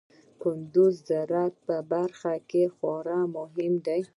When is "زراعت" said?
1.09-1.53